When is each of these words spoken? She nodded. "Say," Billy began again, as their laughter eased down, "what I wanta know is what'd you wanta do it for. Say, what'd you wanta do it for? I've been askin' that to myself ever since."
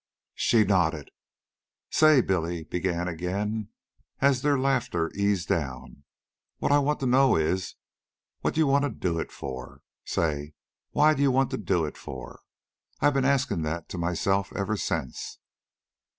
She 0.33 0.63
nodded. 0.63 1.11
"Say," 1.91 2.21
Billy 2.21 2.63
began 2.63 3.07
again, 3.07 3.69
as 4.19 4.41
their 4.41 4.57
laughter 4.57 5.11
eased 5.13 5.47
down, 5.49 6.05
"what 6.57 6.71
I 6.71 6.79
wanta 6.79 7.05
know 7.05 7.35
is 7.35 7.75
what'd 8.39 8.57
you 8.57 8.65
wanta 8.65 8.89
do 8.89 9.19
it 9.19 9.31
for. 9.31 9.83
Say, 10.03 10.55
what'd 10.89 11.19
you 11.19 11.29
wanta 11.29 11.57
do 11.57 11.85
it 11.85 11.97
for? 11.99 12.41
I've 12.99 13.13
been 13.13 13.25
askin' 13.25 13.61
that 13.61 13.89
to 13.89 13.99
myself 13.99 14.51
ever 14.53 14.75
since." 14.75 15.37